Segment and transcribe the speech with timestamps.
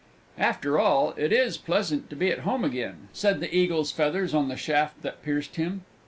[0.39, 4.47] "After all, it is pleasant to be at home again!" said the Eagle's feathers on
[4.47, 5.83] the shaft that pierced him.